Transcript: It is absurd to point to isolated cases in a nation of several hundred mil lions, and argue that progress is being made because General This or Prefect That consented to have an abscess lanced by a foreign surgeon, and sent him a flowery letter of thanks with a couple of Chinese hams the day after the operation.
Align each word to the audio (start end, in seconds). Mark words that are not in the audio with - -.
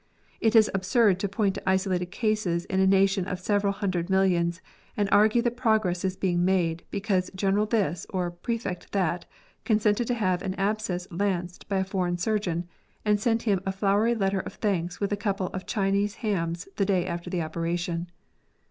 It 0.39 0.55
is 0.55 0.67
absurd 0.73 1.19
to 1.19 1.29
point 1.29 1.53
to 1.53 1.69
isolated 1.69 2.07
cases 2.07 2.65
in 2.65 2.79
a 2.79 2.87
nation 2.87 3.25
of 3.27 3.39
several 3.39 3.71
hundred 3.71 4.09
mil 4.09 4.21
lions, 4.25 4.59
and 4.97 5.07
argue 5.11 5.43
that 5.43 5.55
progress 5.57 6.03
is 6.03 6.15
being 6.15 6.43
made 6.43 6.81
because 6.89 7.29
General 7.35 7.67
This 7.67 8.07
or 8.09 8.31
Prefect 8.31 8.93
That 8.93 9.25
consented 9.63 10.07
to 10.07 10.15
have 10.15 10.41
an 10.41 10.55
abscess 10.55 11.07
lanced 11.11 11.69
by 11.69 11.77
a 11.77 11.83
foreign 11.83 12.17
surgeon, 12.17 12.67
and 13.05 13.19
sent 13.19 13.43
him 13.43 13.61
a 13.63 13.71
flowery 13.71 14.15
letter 14.15 14.39
of 14.39 14.55
thanks 14.55 14.99
with 14.99 15.11
a 15.11 15.15
couple 15.15 15.49
of 15.53 15.67
Chinese 15.67 16.15
hams 16.25 16.67
the 16.77 16.85
day 16.85 17.05
after 17.05 17.29
the 17.29 17.43
operation. 17.43 18.09